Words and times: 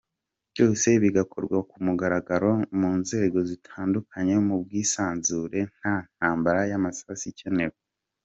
Byose 0.51 0.87
bigakorwa 1.03 1.57
ku 1.69 1.77
mugaragaro 1.85 2.51
mu 2.79 2.91
nzego 3.01 3.37
zitandukanye 3.49 4.35
mu 4.47 4.55
bwisanzure, 4.63 5.59
nta 5.75 5.95
ntambara 6.15 6.61
y’amasasu 6.69 7.25
ikenewe. 7.33 7.77